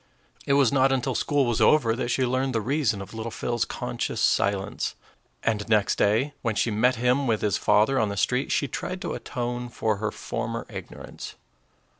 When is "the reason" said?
2.55-3.03